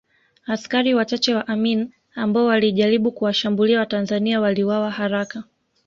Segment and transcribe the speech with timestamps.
[0.45, 5.43] Askari wachache wa Amin ambao walijaribu kuwashambulia Watanzania waliuawa haraka